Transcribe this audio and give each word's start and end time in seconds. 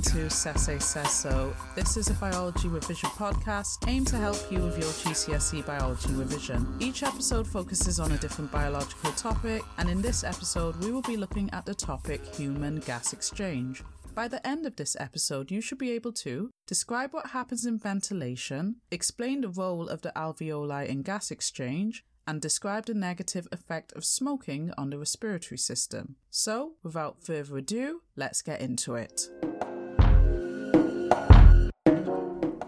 welcome 0.00 0.20
to 0.20 0.34
Sese 0.34 0.82
Says 0.82 1.10
So. 1.10 1.54
This 1.74 1.96
is 1.96 2.08
a 2.08 2.14
biology 2.14 2.68
revision 2.68 3.10
podcast 3.10 3.86
aimed 3.86 4.06
to 4.08 4.16
help 4.16 4.38
you 4.50 4.60
with 4.60 4.78
your 4.78 4.88
GCSE 4.88 5.66
biology 5.66 6.12
revision. 6.12 6.66
Each 6.78 7.02
episode 7.02 7.46
focuses 7.46 8.00
on 8.00 8.12
a 8.12 8.18
different 8.18 8.50
biological 8.50 9.12
topic, 9.12 9.62
and 9.78 9.90
in 9.90 10.00
this 10.00 10.24
episode, 10.24 10.76
we 10.76 10.90
will 10.90 11.02
be 11.02 11.16
looking 11.16 11.50
at 11.52 11.66
the 11.66 11.74
topic 11.74 12.24
human 12.34 12.76
gas 12.80 13.12
exchange. 13.12 13.82
By 14.14 14.28
the 14.28 14.46
end 14.46 14.64
of 14.64 14.76
this 14.76 14.96
episode, 14.98 15.50
you 15.50 15.60
should 15.60 15.78
be 15.78 15.90
able 15.90 16.12
to 16.12 16.50
describe 16.66 17.12
what 17.12 17.28
happens 17.28 17.66
in 17.66 17.78
ventilation, 17.78 18.76
explain 18.90 19.42
the 19.42 19.48
role 19.48 19.88
of 19.88 20.00
the 20.02 20.12
alveoli 20.16 20.86
in 20.86 21.02
gas 21.02 21.30
exchange, 21.30 22.04
and 22.26 22.40
describe 22.40 22.86
the 22.86 22.94
negative 22.94 23.48
effect 23.52 23.92
of 23.92 24.04
smoking 24.04 24.72
on 24.78 24.90
the 24.90 24.98
respiratory 24.98 25.58
system. 25.58 26.16
So, 26.30 26.74
without 26.82 27.22
further 27.22 27.58
ado, 27.58 28.02
let's 28.16 28.40
get 28.40 28.60
into 28.60 28.94
it. 28.94 29.28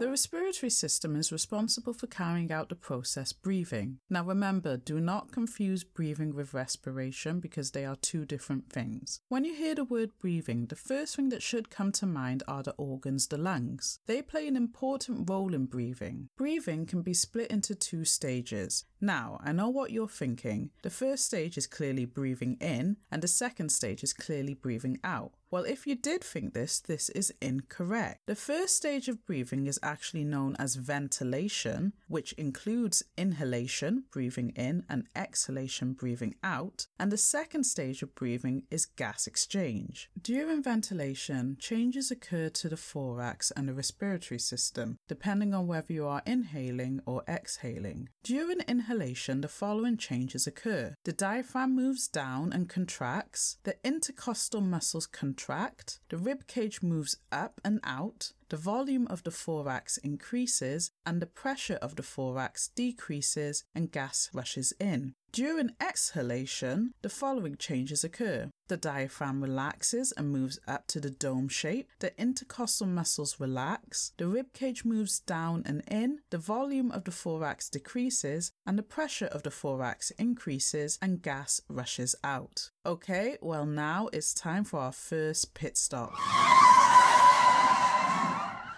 The 0.02 0.11
respiratory 0.11 0.70
system 0.70 1.15
is 1.15 1.30
responsible 1.30 1.92
for 1.92 2.09
carrying 2.09 2.51
out 2.51 2.69
the 2.69 2.74
process 2.74 3.33
breathing. 3.33 3.98
Now 4.11 4.25
remember, 4.25 4.77
do 4.77 4.98
not 4.98 5.30
confuse 5.30 5.84
breathing 5.84 6.34
with 6.34 6.55
respiration 6.55 7.38
because 7.38 7.70
they 7.70 7.84
are 7.84 7.95
two 7.95 8.25
different 8.25 8.69
things. 8.69 9.20
When 9.28 9.45
you 9.45 9.55
hear 9.55 9.77
the 9.77 9.84
word 9.84 10.11
breathing, 10.19 10.66
the 10.66 10.75
first 10.75 11.15
thing 11.15 11.28
that 11.28 11.41
should 11.41 11.70
come 11.70 11.92
to 11.92 12.06
mind 12.06 12.42
are 12.48 12.65
the 12.65 12.73
organs, 12.73 13.28
the 13.28 13.38
lungs. 13.38 14.01
They 14.06 14.23
play 14.23 14.48
an 14.48 14.56
important 14.56 15.30
role 15.30 15.55
in 15.55 15.66
breathing. 15.66 16.30
Breathing 16.37 16.84
can 16.84 17.03
be 17.03 17.14
split 17.14 17.53
into 17.53 17.77
two 17.77 18.05
stages. 18.05 18.84
Now, 19.00 19.41
I 19.45 19.53
know 19.53 19.69
what 19.69 19.92
you're 19.92 20.09
thinking. 20.09 20.70
The 20.83 20.91
first 20.91 21.27
stage 21.27 21.56
is 21.56 21.69
clearly 21.69 22.06
breathing 22.06 22.56
in, 22.61 22.97
and 23.12 23.22
the 23.22 23.28
second 23.28 23.70
stage 23.70 24.03
is 24.03 24.12
clearly 24.12 24.55
breathing 24.55 24.98
out. 25.05 25.34
Well, 25.53 25.64
if 25.64 25.86
you 25.86 25.97
did 25.97 26.25
think 26.25 26.55
this, 26.55 26.81
this 26.81 27.11
is 27.11 27.31
incorrect. 27.42 28.20
The 28.25 28.34
first 28.34 28.75
stage 28.75 29.06
of 29.11 29.27
breathing 29.27 29.67
is 29.67 29.78
actually 29.83 30.25
known 30.25 30.56
as 30.59 30.77
ventilation, 30.77 31.92
which 32.09 32.33
includes 32.39 33.03
inhalation, 33.19 34.05
breathing 34.11 34.55
in, 34.56 34.84
and 34.89 35.09
exhalation, 35.14 35.92
breathing 35.92 36.36
out. 36.42 36.86
And 36.98 37.12
the 37.12 37.19
second 37.19 37.64
stage 37.64 38.03
of 38.03 38.14
breathing 38.14 38.62
is 38.70 38.86
gas 38.86 39.27
exchange. 39.27 40.09
During 40.19 40.62
ventilation, 40.62 41.59
changes 41.61 42.11
occur 42.11 42.48
to 42.48 42.70
the 42.70 42.78
thorax 42.78 43.50
and 43.50 43.69
the 43.69 43.75
respiratory 43.75 44.39
system, 44.39 44.97
depending 45.06 45.53
on 45.53 45.66
whether 45.66 45.92
you 45.92 46.06
are 46.06 46.22
inhaling 46.25 47.03
or 47.05 47.25
exhaling. 47.28 48.09
During 48.22 48.61
inhalation, 48.61 49.42
the 49.42 49.48
following 49.48 49.98
changes 49.98 50.47
occur. 50.47 50.94
The 51.05 51.12
diaphragm 51.12 51.77
moves 51.77 52.09
down 52.09 52.55
and 52.55 52.70
contracts, 52.70 53.59
the 53.64 53.77
intercostal 53.84 54.62
muscles 54.62 55.06
contract 55.06 55.41
contract, 55.42 55.98
the 56.08 56.16
rib 56.16 56.46
cage 56.46 56.82
moves 56.82 57.16
up 57.32 57.60
and 57.64 57.80
out, 57.82 58.32
the 58.48 58.56
volume 58.56 59.08
of 59.08 59.24
the 59.24 59.30
thorax 59.30 59.98
increases, 59.98 60.92
and 61.04 61.20
the 61.20 61.26
pressure 61.26 61.78
of 61.82 61.96
the 61.96 62.02
thorax 62.02 62.68
decreases 62.68 63.64
and 63.74 63.90
gas 63.90 64.30
rushes 64.32 64.72
in. 64.78 65.14
During 65.33 65.70
exhalation, 65.80 66.92
the 67.00 67.08
following 67.08 67.56
changes 67.56 68.05
occur. 68.05 68.50
The 68.69 68.77
diaphragm 68.77 69.42
relaxes 69.42 70.12
and 70.14 70.30
moves 70.30 70.58
up 70.69 70.86
to 70.88 71.00
the 71.00 71.08
dome 71.08 71.48
shape, 71.48 71.88
the 72.00 72.12
intercostal 72.20 72.86
muscles 72.86 73.41
relax, 73.41 74.12
the 74.19 74.28
rib 74.28 74.53
cage 74.53 74.84
moves 74.84 75.20
down 75.20 75.62
and 75.64 75.83
in, 75.91 76.20
the 76.28 76.36
volume 76.36 76.91
of 76.91 77.05
the 77.05 77.12
thorax 77.12 77.70
decreases, 77.70 78.53
and 78.66 78.78
the 78.78 78.83
pressure 78.83 79.27
of 79.27 79.42
the 79.42 79.50
thorax 79.50 80.10
increases 80.12 80.98
and 81.00 81.22
gas 81.22 81.62
rushes 81.66 82.14
out. 82.22 82.70
Okay, 82.84 83.38
well, 83.41 83.64
now 83.64 84.10
it's 84.12 84.34
time 84.34 84.64
for 84.64 84.80
our 84.80 84.92
first 84.92 85.54
pit 85.54 85.78
stop. 85.78 86.12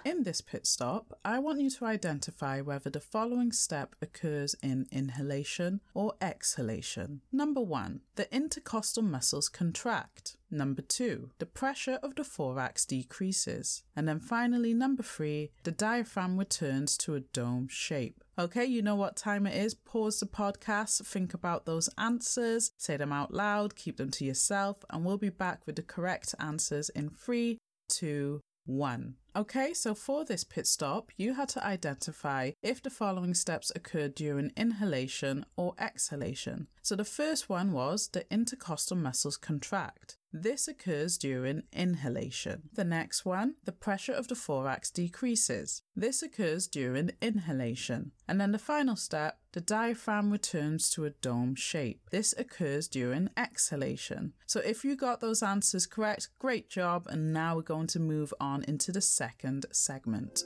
In 0.04 0.22
this 0.22 0.42
pit 0.42 0.66
stop, 0.66 1.18
I 1.24 1.38
want 1.38 1.62
you 1.62 1.70
to 1.70 1.86
identify 1.86 2.60
whether 2.60 2.90
the 2.90 3.00
following 3.00 3.52
step 3.52 3.96
occurs 4.02 4.54
in 4.62 4.86
inhalation 4.92 5.80
or 5.94 6.12
exhalation. 6.20 7.22
Number 7.32 7.62
one, 7.62 8.02
the 8.16 8.32
intercostal 8.34 9.02
muscles 9.02 9.48
contract. 9.48 10.36
Number 10.50 10.82
two, 10.82 11.30
the 11.38 11.46
pressure 11.46 11.98
of 12.02 12.16
the 12.16 12.22
thorax 12.22 12.84
decreases. 12.84 13.82
And 13.96 14.06
then 14.06 14.20
finally, 14.20 14.74
number 14.74 15.02
three, 15.02 15.52
the 15.62 15.72
diaphragm 15.72 16.36
returns 16.38 16.98
to 16.98 17.14
a 17.14 17.20
dome 17.20 17.66
shape. 17.68 18.22
Okay, 18.38 18.66
you 18.66 18.82
know 18.82 18.96
what 18.96 19.16
time 19.16 19.46
it 19.46 19.56
is. 19.56 19.72
Pause 19.72 20.20
the 20.20 20.26
podcast, 20.26 21.06
think 21.06 21.32
about 21.32 21.64
those 21.64 21.88
answers, 21.96 22.72
say 22.76 22.98
them 22.98 23.12
out 23.12 23.32
loud, 23.32 23.74
keep 23.74 23.96
them 23.96 24.10
to 24.10 24.24
yourself, 24.26 24.84
and 24.90 25.02
we'll 25.02 25.16
be 25.16 25.30
back 25.30 25.62
with 25.64 25.76
the 25.76 25.82
correct 25.82 26.34
answers 26.38 26.90
in 26.90 27.08
three, 27.08 27.56
two, 27.88 28.42
one. 28.66 29.14
Okay, 29.36 29.74
so 29.74 29.96
for 29.96 30.24
this 30.24 30.44
pit 30.44 30.64
stop, 30.64 31.10
you 31.16 31.34
had 31.34 31.48
to 31.50 31.66
identify 31.66 32.52
if 32.62 32.80
the 32.80 32.90
following 32.90 33.34
steps 33.34 33.72
occurred 33.74 34.14
during 34.14 34.52
inhalation 34.56 35.44
or 35.56 35.74
exhalation. 35.76 36.68
So 36.82 36.94
the 36.94 37.04
first 37.04 37.48
one 37.48 37.72
was 37.72 38.08
the 38.08 38.30
intercostal 38.32 38.96
muscles 38.96 39.36
contract. 39.36 40.18
This 40.32 40.68
occurs 40.68 41.18
during 41.18 41.62
inhalation. 41.72 42.62
The 42.72 42.84
next 42.84 43.24
one, 43.24 43.54
the 43.64 43.72
pressure 43.72 44.12
of 44.12 44.28
the 44.28 44.36
thorax 44.36 44.90
decreases. 44.90 45.82
This 45.96 46.22
occurs 46.22 46.68
during 46.68 47.10
inhalation. 47.20 48.12
And 48.28 48.40
then 48.40 48.52
the 48.52 48.58
final 48.58 48.96
step, 48.96 49.38
the 49.54 49.60
diaphragm 49.60 50.32
returns 50.32 50.90
to 50.90 51.04
a 51.04 51.10
dome 51.10 51.54
shape. 51.54 52.10
This 52.10 52.34
occurs 52.36 52.88
during 52.88 53.30
exhalation. 53.36 54.32
So 54.46 54.58
if 54.58 54.84
you 54.84 54.96
got 54.96 55.20
those 55.20 55.44
answers 55.44 55.86
correct, 55.86 56.28
great 56.40 56.68
job. 56.68 57.06
And 57.08 57.32
now 57.32 57.54
we're 57.54 57.62
going 57.62 57.86
to 57.88 58.00
move 58.00 58.34
on 58.40 58.64
into 58.64 58.90
the 58.90 59.00
second 59.00 59.66
segment. 59.70 60.42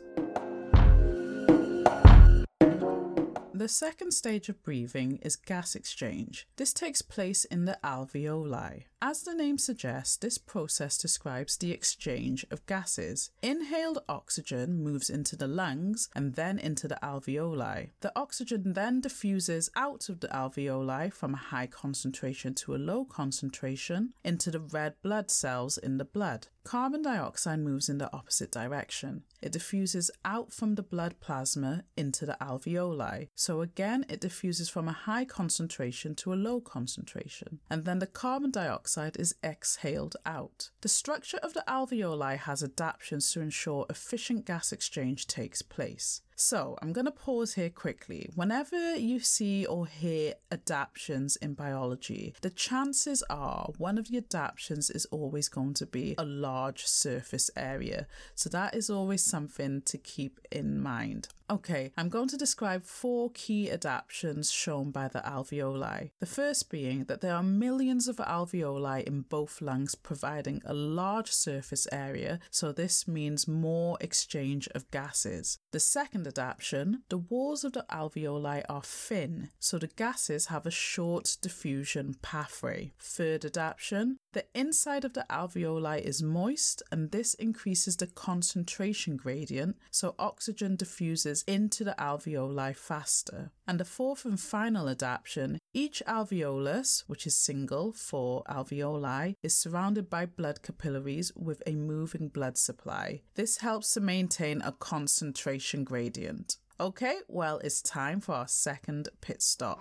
The 3.55 3.67
second 3.67 4.13
stage 4.13 4.51
of 4.51 4.63
breathing 4.63 5.21
is 5.23 5.37
gas 5.37 5.75
exchange. 5.75 6.47
This 6.57 6.75
takes 6.75 7.01
place 7.01 7.47
in 7.47 7.65
the 7.65 7.79
alveoli. 7.83 8.85
As 9.01 9.23
the 9.23 9.33
name 9.33 9.59
suggests, 9.59 10.17
this 10.17 10.39
process 10.39 10.99
describes 10.99 11.57
the 11.57 11.71
exchange 11.71 12.45
of 12.51 12.67
gases. 12.67 13.31
Inhaled 13.43 14.01
oxygen 14.09 14.83
moves 14.83 15.09
into 15.09 15.37
the 15.37 15.47
lungs 15.47 16.09
and 16.17 16.35
then 16.35 16.59
into 16.59 16.89
the 16.89 16.99
alveoli. 17.01 17.91
The 18.01 18.13
oxygen 18.17 18.73
then 18.73 19.01
diffuses 19.01 19.71
out 19.77 20.09
of 20.09 20.19
the 20.19 20.27
alveoli 20.29 21.13
from 21.13 21.35
a 21.35 21.45
high 21.53 21.69
concentration 21.69 22.55
to 22.55 22.75
a 22.75 22.77
low 22.77 23.05
concentration 23.05 24.15
into 24.25 24.51
the 24.51 24.61
red 24.61 24.95
blood 25.01 25.31
cells 25.31 25.79
in 25.79 25.99
the 25.99 26.05
blood. 26.05 26.49
Carbon 26.65 27.01
dioxide 27.01 27.61
moves 27.61 27.89
in 27.89 27.97
the 27.97 28.13
opposite 28.13 28.51
direction. 28.51 29.23
It 29.41 29.53
diffuses 29.53 30.11
out 30.25 30.53
from 30.53 30.75
the 30.75 30.83
blood 30.83 31.15
plasma 31.21 31.85
into 31.97 32.27
the 32.27 32.37
alveoli. 32.43 33.29
So 33.35 33.63
again, 33.63 34.05
it 34.11 34.21
diffuses 34.21 34.69
from 34.69 34.87
a 34.87 34.93
high 34.93 35.25
concentration 35.25 36.15
to 36.17 36.35
a 36.35 36.35
low 36.35 36.61
concentration. 36.61 37.61
And 37.71 37.85
then 37.85 38.01
the 38.01 38.07
carbon 38.07 38.51
dioxide 38.51 38.88
is 39.19 39.35
exhaled 39.43 40.17
out. 40.25 40.71
The 40.81 40.89
structure 40.89 41.39
of 41.43 41.53
the 41.53 41.65
alveoli 41.69 42.39
has 42.39 42.63
adaptations 42.63 43.31
to 43.33 43.41
ensure 43.41 43.87
efficient 43.91 44.47
gas 44.47 44.73
exchange 44.73 45.27
takes 45.27 45.63
place. 45.63 46.23
So, 46.41 46.79
I'm 46.81 46.93
going 46.93 47.05
to 47.05 47.11
pause 47.11 47.55
here 47.55 47.69
quickly. 47.69 48.31
Whenever 48.37 48.95
you 48.95 49.19
see 49.19 49.67
or 49.67 49.89
hear 49.89 50.35
adaptations 50.53 51.35
in 51.35 51.55
biology, 51.55 52.33
the 52.43 52.51
chances 52.51 53.25
are 53.29 53.71
one 53.77 53.99
of 53.99 54.07
the 54.07 54.19
adaptations 54.19 54.89
is 54.89 55.05
always 55.07 55.49
going 55.49 55.75
to 55.75 55.87
be 55.87 56.15
a 56.17 56.25
large 56.25 56.87
surface 56.87 57.51
area. 57.57 58.07
So, 58.37 58.49
that 58.51 58.77
is 58.77 58.89
always 58.89 59.25
something 59.25 59.83
to 59.87 59.99
keep 59.99 60.39
in 60.53 60.81
mind. 60.81 61.27
Okay, 61.51 61.93
I'm 61.97 62.11
going 62.11 62.29
to 62.29 62.37
describe 62.37 62.85
four 62.85 63.31
key 63.31 63.71
adaptations 63.71 64.51
shown 64.51 64.91
by 64.91 65.09
the 65.09 65.21
alveoli. 65.21 66.11
The 66.21 66.27
first 66.27 66.71
being 66.71 67.05
that 67.05 67.23
there 67.23 67.35
are 67.35 67.43
millions 67.43 68.07
of 68.07 68.17
alveoli 68.17 69.03
in 69.05 69.23
both 69.23 69.63
lungs 69.63 69.95
providing 69.95 70.61
a 70.67 70.75
large 70.75 71.33
surface 71.33 71.89
area, 71.91 72.39
so 72.51 72.71
this 72.71 73.09
means 73.09 73.49
more 73.49 73.97
exchange 74.03 74.69
of 74.75 74.91
gases. 74.91 75.59
The 75.73 75.81
second 75.81 76.27
adaptation, 76.29 77.03
the 77.09 77.19
walls 77.19 77.65
of 77.65 77.73
the 77.73 77.85
alveoli 77.91 78.65
are 78.69 78.83
thin, 78.83 79.49
so 79.59 79.79
the 79.79 79.89
gases 79.89 80.47
have 80.47 80.67
a 80.67 80.71
short 80.71 81.37
diffusion 81.41 82.15
pathway. 82.23 82.93
Third 83.01 83.45
adaptation, 83.45 84.19
the 84.33 84.45
inside 84.55 85.05
of 85.05 85.15
the 85.15 85.27
alveoli 85.29 86.01
is 86.01 86.23
moist, 86.23 86.83
and 86.93 87.11
this 87.11 87.35
increases 87.35 87.97
the 87.97 88.07
concentration 88.07 89.17
gradient, 89.17 89.77
so 89.91 90.15
oxygen 90.19 90.77
diffuses 90.77 91.43
into 91.49 91.83
the 91.83 91.97
alveoli 91.99 92.77
faster. 92.77 93.51
And 93.67 93.81
the 93.81 93.85
fourth 93.85 94.25
and 94.25 94.39
final 94.39 94.89
adaptation, 94.89 95.59
each 95.75 96.03
alveolus, 96.07 97.05
which 97.07 97.27
is 97.27 97.37
single 97.37 97.93
for 97.93 98.43
alveoli, 98.49 99.35
is 99.43 99.57
surrounded 99.57 100.09
by 100.09 100.27
blood 100.27 100.63
capillaries 100.63 101.33
with 101.37 101.63
a 101.67 101.75
moving 101.75 102.29
blood 102.29 102.57
supply. 102.57 103.23
This 103.35 103.59
helps 103.59 103.95
to 103.95 104.01
maintain 104.01 104.63
a 104.63 104.73
concentration 104.73 105.85
gradient. 105.85 106.57
Okay, 106.81 107.17
well, 107.27 107.59
it's 107.59 107.83
time 107.83 108.21
for 108.21 108.33
our 108.35 108.49
second 108.49 109.09
pit 109.21 109.43
stop. 109.43 109.81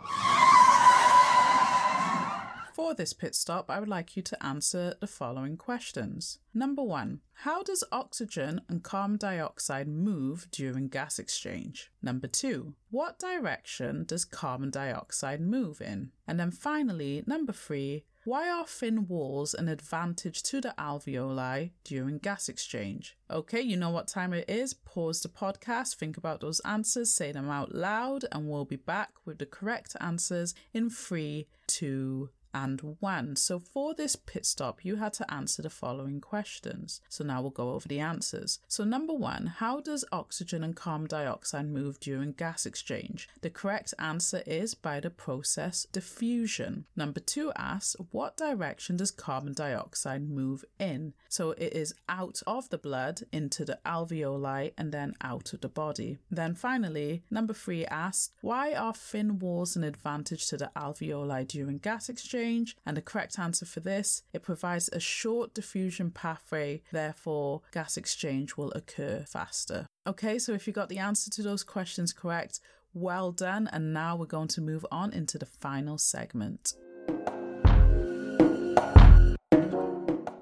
For 2.77 2.93
this 2.93 3.11
pit 3.11 3.33
stop, 3.33 3.71
I 3.71 3.79
would 3.79 3.89
like 3.89 4.15
you 4.15 4.21
to 4.21 4.45
answer 4.45 4.93
the 5.01 5.07
following 5.07 5.57
questions. 5.57 6.37
Number 6.53 6.83
one, 6.83 7.21
how 7.33 7.63
does 7.63 7.83
oxygen 7.91 8.61
and 8.69 8.83
carbon 8.83 9.17
dioxide 9.17 9.87
move 9.87 10.47
during 10.51 10.87
gas 10.87 11.17
exchange? 11.17 11.91
Number 12.03 12.27
two, 12.27 12.75
what 12.91 13.17
direction 13.17 14.03
does 14.05 14.25
carbon 14.25 14.69
dioxide 14.69 15.41
move 15.41 15.81
in? 15.81 16.11
And 16.27 16.39
then 16.39 16.51
finally, 16.51 17.23
number 17.25 17.51
three, 17.51 18.03
why 18.25 18.47
are 18.47 18.67
thin 18.67 19.07
walls 19.07 19.55
an 19.55 19.69
advantage 19.69 20.43
to 20.43 20.61
the 20.61 20.75
alveoli 20.77 21.71
during 21.83 22.19
gas 22.19 22.47
exchange? 22.47 23.17
Okay, 23.31 23.61
you 23.61 23.75
know 23.75 23.89
what 23.89 24.07
time 24.07 24.33
it 24.33 24.47
is. 24.47 24.75
Pause 24.75 25.21
the 25.21 25.29
podcast, 25.29 25.95
think 25.95 26.15
about 26.15 26.41
those 26.41 26.59
answers, 26.59 27.09
say 27.09 27.31
them 27.31 27.49
out 27.49 27.73
loud, 27.73 28.25
and 28.31 28.47
we'll 28.47 28.65
be 28.65 28.75
back 28.75 29.11
with 29.25 29.39
the 29.39 29.47
correct 29.47 29.95
answers 29.99 30.53
in 30.73 30.91
three, 30.91 31.47
two, 31.65 32.29
and 32.53 32.97
when. 32.99 33.35
So 33.35 33.59
for 33.59 33.93
this 33.93 34.15
pit 34.15 34.45
stop, 34.45 34.83
you 34.83 34.97
had 34.97 35.13
to 35.13 35.33
answer 35.33 35.61
the 35.61 35.69
following 35.69 36.21
questions. 36.21 37.01
So 37.09 37.23
now 37.23 37.41
we'll 37.41 37.51
go 37.51 37.71
over 37.71 37.87
the 37.87 37.99
answers. 37.99 38.59
So 38.67 38.83
number 38.83 39.13
one, 39.13 39.47
how 39.57 39.81
does 39.81 40.05
oxygen 40.11 40.63
and 40.63 40.75
carbon 40.75 41.07
dioxide 41.07 41.69
move 41.69 41.99
during 41.99 42.33
gas 42.33 42.65
exchange? 42.65 43.27
The 43.41 43.49
correct 43.49 43.93
answer 43.99 44.43
is 44.45 44.73
by 44.73 44.99
the 44.99 45.09
process 45.09 45.85
diffusion. 45.91 46.85
Number 46.95 47.19
two 47.19 47.51
asks, 47.57 47.95
what 48.11 48.37
direction 48.37 48.97
does 48.97 49.11
carbon 49.11 49.53
dioxide 49.53 50.29
move 50.29 50.63
in? 50.79 51.13
So 51.29 51.51
it 51.51 51.73
is 51.73 51.93
out 52.07 52.41
of 52.47 52.69
the 52.69 52.77
blood 52.77 53.21
into 53.31 53.65
the 53.65 53.79
alveoli 53.85 54.73
and 54.77 54.91
then 54.91 55.13
out 55.21 55.53
of 55.53 55.61
the 55.61 55.69
body. 55.69 56.17
Then 56.31 56.55
finally, 56.55 57.23
number 57.29 57.53
three 57.53 57.85
asks, 57.85 58.31
why 58.41 58.73
are 58.73 58.93
thin 58.93 59.39
walls 59.39 59.75
an 59.75 59.83
advantage 59.83 60.47
to 60.47 60.57
the 60.57 60.71
alveoli 60.75 61.47
during 61.47 61.77
gas 61.79 62.09
exchange? 62.09 62.36
Exchange. 62.37 62.75
And 62.85 62.95
the 62.95 63.01
correct 63.01 63.39
answer 63.39 63.65
for 63.65 63.79
this, 63.79 64.23
it 64.33 64.43
provides 64.43 64.89
a 64.93 64.99
short 64.99 65.53
diffusion 65.53 66.11
pathway, 66.11 66.81
therefore, 66.91 67.61
gas 67.71 67.97
exchange 67.97 68.57
will 68.57 68.71
occur 68.73 69.25
faster. 69.27 69.87
Okay, 70.05 70.39
so 70.39 70.53
if 70.53 70.67
you 70.67 70.73
got 70.73 70.89
the 70.89 70.99
answer 70.99 71.29
to 71.31 71.41
those 71.41 71.63
questions 71.63 72.13
correct, 72.13 72.59
well 72.93 73.31
done. 73.31 73.69
And 73.71 73.93
now 73.93 74.15
we're 74.15 74.25
going 74.25 74.47
to 74.49 74.61
move 74.61 74.85
on 74.91 75.13
into 75.13 75.37
the 75.37 75.45
final 75.45 75.97
segment. 75.97 76.73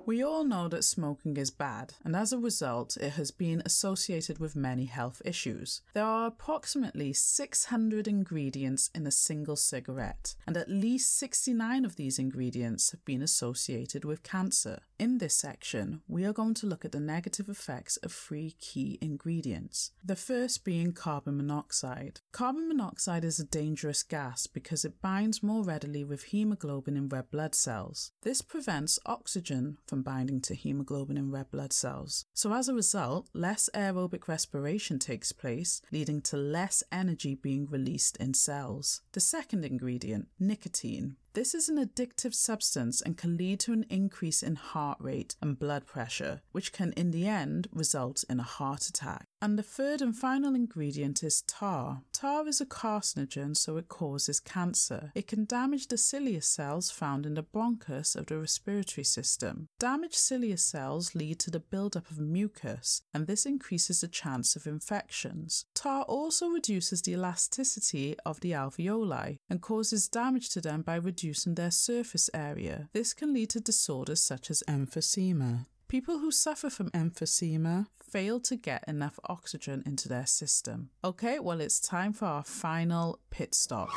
We 0.07 0.24
all 0.24 0.44
know 0.44 0.68
that 0.68 0.84
smoking 0.84 1.36
is 1.36 1.50
bad, 1.50 1.96
and 2.04 2.16
as 2.16 2.31
a 2.31 2.38
result, 2.38 2.96
it 2.96 3.13
has 3.13 3.31
been 3.31 3.63
associated 3.66 4.38
with 4.38 4.56
many 4.56 4.86
health 4.86 5.19
issues. 5.25 5.81
There 5.96 6.04
are 6.06 6.28
approximately 6.28 7.12
600 7.12 8.07
ingredients 8.07 8.92
in 8.94 9.07
a 9.07 9.12
single 9.12 9.56
cigarette, 9.56 10.36
and 10.46 10.57
at 10.57 10.69
least 10.69 11.18
69 11.18 11.86
of 11.86 11.96
these 11.96 12.19
ingredients 12.19 12.92
have 12.92 13.04
been 13.04 13.24
associated 13.24 14.06
with 14.06 14.22
cancer. 14.22 14.81
In 15.00 15.18
this 15.18 15.36
section, 15.36 16.02
we 16.08 16.24
are 16.24 16.31
going 16.31 16.54
to 16.54 16.68
look 16.68 16.86
at 16.86 16.92
the 16.92 17.00
negative 17.00 17.50
effects 17.50 17.98
of 17.98 18.13
three 18.13 18.56
key 18.60 19.00
ingredients. 19.01 19.92
The 20.04 20.16
first 20.16 20.63
being 20.63 20.94
carbon 20.94 21.36
monoxide. 21.36 22.22
Carbon 22.31 22.68
monoxide 22.68 23.25
is 23.25 23.40
a 23.40 23.44
dangerous 23.44 24.04
gas 24.04 24.46
because 24.46 24.86
it 24.86 25.01
binds 25.01 25.42
more 25.42 25.63
readily 25.63 26.04
with 26.04 26.25
hemoglobin 26.25 26.96
in 26.96 27.10
red 27.10 27.31
blood 27.31 27.56
cells. 27.56 28.12
This 28.22 28.42
prevents 28.42 29.00
oxygen 29.06 29.80
from 29.88 29.95
from 29.96 30.02
binding 30.02 30.42
to 30.42 30.54
hemoglobin 30.54 31.16
in 31.16 31.32
red 31.32 31.50
blood 31.50 31.72
cells. 31.72 32.26
So, 32.34 32.52
as 32.52 32.68
a 32.68 32.74
result, 32.74 33.30
less 33.34 33.70
aerobic 33.74 34.28
respiration 34.28 35.00
takes 35.00 35.32
place, 35.32 35.82
leading 35.90 36.22
to 36.24 36.36
less 36.36 36.84
energy 36.92 37.34
being 37.34 37.66
released 37.66 38.18
in 38.18 38.34
cells. 38.34 39.00
The 39.14 39.22
second 39.22 39.64
ingredient, 39.64 40.28
nicotine, 40.38 41.16
this 41.36 41.54
is 41.54 41.68
an 41.68 41.78
addictive 41.78 42.34
substance 42.34 43.02
and 43.02 43.18
can 43.18 43.36
lead 43.36 43.60
to 43.60 43.74
an 43.74 43.86
increase 43.90 44.42
in 44.42 44.56
heart 44.56 44.98
rate 45.02 45.36
and 45.42 45.60
blood 45.60 45.86
pressure, 45.86 46.42
which 46.54 46.72
can 46.72 46.94
in 46.94 47.12
the 47.12 47.28
end 47.28 47.68
result 47.74 48.24
in 48.30 48.40
a 48.40 48.44
heart 48.44 48.88
attack. 48.88 49.28
And 49.42 49.60
the 49.60 49.64
third 49.64 50.02
and 50.02 50.16
final 50.16 50.56
ingredient 50.56 51.22
is 51.24 51.42
tar. 51.42 52.02
Tar 52.14 52.48
is 52.48 52.62
a 52.62 52.66
carcinogen, 52.66 53.56
so 53.56 53.76
it 53.76 53.90
causes 53.90 54.40
cancer. 54.40 55.12
It 55.14 55.28
can 55.28 55.44
damage 55.46 55.88
the 55.88 55.98
cilia 55.98 56.42
cells 56.42 56.90
found 56.90 57.26
in 57.26 57.34
the 57.36 57.44
bronchus 57.44 58.16
of 58.16 58.28
the 58.28 58.40
respiratory 58.40 59.04
system. 59.04 59.68
Damaged 59.78 60.16
cilia 60.16 60.58
cells 60.58 61.16
lead 61.16 61.38
to 61.40 61.52
the 61.52 61.60
buildup 61.60 62.10
of 62.10 62.18
mucus, 62.18 63.02
and 63.14 63.28
this 63.28 63.46
increases 63.46 64.02
the 64.02 64.08
chance 64.08 64.56
of 64.56 64.66
infections. 64.66 65.66
Tar 65.76 66.04
also 66.04 66.48
reduces 66.48 67.02
the 67.02 67.12
elasticity 67.12 68.16
of 68.26 68.40
the 68.40 68.52
alveoli 68.52 69.38
and 69.50 69.62
causes 69.62 70.08
damage 70.08 70.50
to 70.50 70.62
them 70.62 70.82
by 70.82 70.96
reducing 70.96 71.25
reducing 71.25 71.56
their 71.56 71.72
surface 71.72 72.30
area. 72.36 72.88
This 72.94 73.16
can 73.16 73.33
lead 73.33 73.50
to 73.50 73.60
disorders 73.60 74.22
such 74.22 74.51
as 74.51 74.62
emphysema. 74.68 75.66
People 75.88 76.19
who 76.19 76.31
suffer 76.31 76.69
from 76.69 76.92
emphysema 76.92 77.88
fail 78.00 78.39
to 78.42 78.56
get 78.56 78.83
enough 78.88 79.19
oxygen 79.27 79.81
into 79.88 80.07
their 80.07 80.27
system. 80.27 80.89
Okay, 81.04 81.39
well, 81.39 81.62
it's 81.62 81.80
time 81.80 82.13
for 82.13 82.25
our 82.25 82.44
final 82.44 83.19
pit 83.31 83.56
stop. 83.56 83.89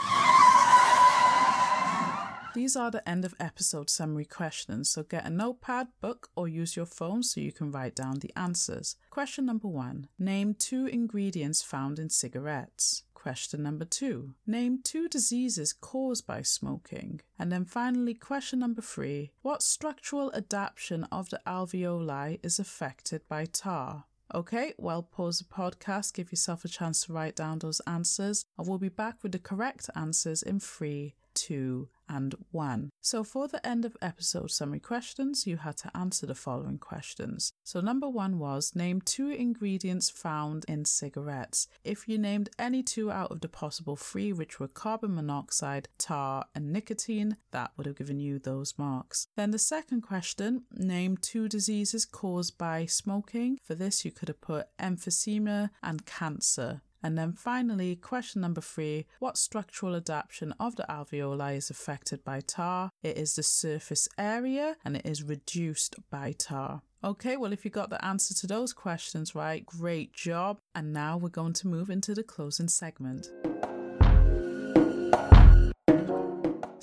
These 2.54 2.76
are 2.76 2.90
the 2.90 3.06
end 3.06 3.26
of 3.26 3.34
episode 3.38 3.90
summary 3.90 4.24
questions, 4.24 4.88
so 4.88 5.02
get 5.02 5.26
a 5.26 5.30
notepad, 5.30 5.88
book, 6.00 6.30
or 6.34 6.48
use 6.48 6.76
your 6.76 6.86
phone 6.86 7.22
so 7.22 7.42
you 7.42 7.52
can 7.52 7.70
write 7.70 7.94
down 7.94 8.20
the 8.20 8.32
answers. 8.36 8.96
Question 9.10 9.44
number 9.44 9.68
one 9.68 10.08
Name 10.18 10.54
two 10.54 10.86
ingredients 10.86 11.62
found 11.62 11.98
in 11.98 12.08
cigarettes. 12.08 13.04
Question 13.20 13.64
number 13.64 13.84
two 13.84 14.34
Name 14.46 14.78
two 14.80 15.08
diseases 15.08 15.72
caused 15.72 16.24
by 16.24 16.42
smoking. 16.42 17.20
And 17.36 17.50
then 17.50 17.64
finally, 17.64 18.14
question 18.14 18.60
number 18.60 18.80
three 18.80 19.32
What 19.42 19.60
structural 19.60 20.32
adaptation 20.32 21.02
of 21.10 21.28
the 21.28 21.40
alveoli 21.44 22.38
is 22.44 22.60
affected 22.60 23.22
by 23.28 23.46
tar? 23.46 24.04
Okay, 24.32 24.72
well, 24.78 25.02
pause 25.02 25.40
the 25.40 25.44
podcast, 25.44 26.14
give 26.14 26.30
yourself 26.30 26.64
a 26.64 26.68
chance 26.68 27.06
to 27.06 27.12
write 27.12 27.34
down 27.34 27.58
those 27.58 27.80
answers, 27.88 28.44
and 28.56 28.68
we'll 28.68 28.78
be 28.78 28.88
back 28.88 29.16
with 29.24 29.32
the 29.32 29.40
correct 29.40 29.90
answers 29.96 30.42
in 30.44 30.60
three, 30.60 31.16
two, 31.38 31.88
and 32.08 32.34
1. 32.50 32.90
So, 33.00 33.22
for 33.22 33.48
the 33.48 33.64
end 33.66 33.84
of 33.84 33.96
episode 34.00 34.50
summary 34.50 34.80
questions, 34.80 35.46
you 35.46 35.58
had 35.58 35.76
to 35.78 35.96
answer 35.96 36.26
the 36.26 36.34
following 36.34 36.78
questions. 36.78 37.52
So, 37.64 37.80
number 37.80 38.08
one 38.08 38.38
was 38.38 38.74
name 38.74 39.00
two 39.00 39.30
ingredients 39.30 40.10
found 40.10 40.64
in 40.66 40.84
cigarettes. 40.84 41.68
If 41.84 42.08
you 42.08 42.18
named 42.18 42.50
any 42.58 42.82
two 42.82 43.10
out 43.10 43.30
of 43.30 43.40
the 43.40 43.48
possible 43.48 43.96
three, 43.96 44.32
which 44.32 44.58
were 44.58 44.68
carbon 44.68 45.14
monoxide, 45.14 45.88
tar, 45.98 46.46
and 46.54 46.72
nicotine, 46.72 47.36
that 47.50 47.72
would 47.76 47.86
have 47.86 47.96
given 47.96 48.20
you 48.20 48.38
those 48.38 48.74
marks. 48.78 49.28
Then 49.36 49.50
the 49.50 49.58
second 49.58 50.02
question 50.02 50.64
name 50.72 51.16
two 51.16 51.48
diseases 51.48 52.04
caused 52.04 52.58
by 52.58 52.86
smoking. 52.86 53.58
For 53.62 53.74
this, 53.74 54.04
you 54.04 54.10
could 54.10 54.28
have 54.28 54.40
put 54.40 54.68
emphysema 54.78 55.70
and 55.82 56.04
cancer. 56.06 56.82
And 57.02 57.16
then 57.16 57.32
finally, 57.32 57.96
question 57.96 58.40
number 58.40 58.60
three 58.60 59.06
what 59.18 59.36
structural 59.36 59.94
adaptation 59.94 60.54
of 60.58 60.76
the 60.76 60.86
alveoli 60.88 61.56
is 61.56 61.70
affected 61.70 62.24
by 62.24 62.40
tar? 62.40 62.90
It 63.02 63.16
is 63.16 63.36
the 63.36 63.42
surface 63.42 64.08
area 64.18 64.76
and 64.84 64.96
it 64.96 65.06
is 65.06 65.22
reduced 65.22 65.96
by 66.10 66.32
tar. 66.32 66.82
Okay, 67.04 67.36
well, 67.36 67.52
if 67.52 67.64
you 67.64 67.70
got 67.70 67.90
the 67.90 68.04
answer 68.04 68.34
to 68.34 68.46
those 68.48 68.72
questions 68.72 69.34
right, 69.34 69.64
great 69.64 70.12
job. 70.12 70.58
And 70.74 70.92
now 70.92 71.16
we're 71.16 71.28
going 71.28 71.52
to 71.54 71.68
move 71.68 71.90
into 71.90 72.12
the 72.14 72.24
closing 72.24 72.68
segment. 72.68 73.30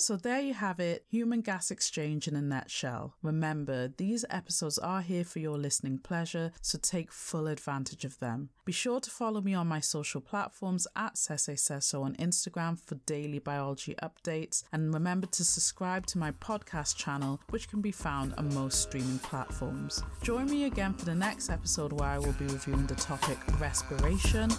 So 0.06 0.18
there 0.18 0.40
you 0.40 0.54
have 0.54 0.80
it, 0.80 1.04
human 1.10 1.42
gas 1.42 1.72
exchange 1.72 2.28
in 2.28 2.36
a 2.36 2.42
nutshell. 2.42 3.16
Remember, 3.24 3.88
these 3.88 4.24
episodes 4.30 4.78
are 4.78 5.02
here 5.02 5.24
for 5.24 5.40
your 5.40 5.58
listening 5.58 5.98
pleasure, 5.98 6.52
so 6.62 6.78
take 6.78 7.12
full 7.12 7.48
advantage 7.48 8.06
of 8.06 8.20
them. 8.20 8.50
Be 8.66 8.72
sure 8.72 9.00
to 9.00 9.10
follow 9.10 9.42
me 9.42 9.56
on 9.56 9.66
my 9.66 9.80
social 9.80 10.22
platforms 10.22 10.86
at 10.96 11.18
Sese 11.18 11.60
Says 11.60 11.92
on 11.96 12.16
Instagram 12.18 12.80
for 12.80 12.94
daily 13.08 13.40
biology 13.40 13.96
updates, 14.04 14.62
and 14.72 14.94
remember 14.94 15.26
to 15.26 15.44
subscribe 15.44 16.06
to 16.06 16.20
my 16.20 16.30
podcast 16.30 16.96
channel, 16.98 17.42
which 17.50 17.68
can 17.68 17.82
be 17.82 17.92
found 17.92 18.36
on 18.36 18.54
most 18.54 18.84
streaming 18.84 19.18
platforms. 19.18 20.04
Join 20.22 20.46
me 20.52 20.66
again 20.66 20.94
for 20.94 21.06
the 21.06 21.16
next 21.16 21.50
episode 21.50 21.94
where 21.94 22.10
I 22.10 22.20
will 22.20 22.34
be 22.34 22.46
reviewing 22.46 22.86
the 22.86 22.94
topic 22.94 23.40
respiration. 23.60 24.52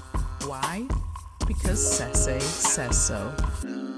Why? 0.45 0.89
Because 1.47 1.79
Sese 1.79 2.43
says 2.43 3.07
so. 3.07 3.96